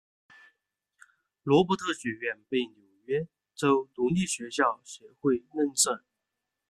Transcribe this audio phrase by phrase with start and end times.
[1.43, 6.01] 罗伯特学院被纽约州独立学校协会认证。